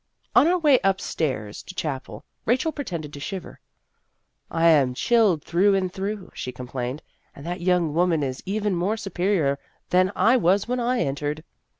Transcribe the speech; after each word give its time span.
On 0.35 0.47
our 0.47 0.57
way 0.57 0.79
up 0.79 0.99
stairs 0.99 1.61
to 1.61 1.75
chapel, 1.75 2.25
Rachel 2.43 2.71
pretended 2.71 3.13
to 3.13 3.19
shiver." 3.19 3.59
I 4.49 4.67
am 4.69 4.95
chilled 4.95 5.43
through 5.43 5.75
and 5.75 5.93
through," 5.93 6.31
she 6.33 6.51
complained;" 6.51 7.03
that 7.35 7.61
young 7.61 7.93
woman 7.93 8.23
is 8.23 8.41
even 8.47 8.73
more 8.73 8.97
superior 8.97 9.59
than 9.91 10.11
I 10.15 10.37
was 10.37 10.67
when 10.67 10.79
I 10.79 11.01
entered. 11.01 11.43